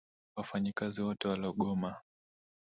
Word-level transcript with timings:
Wafanyikazi 0.35 1.01
wote 1.03 1.27
walogoma 1.27 2.01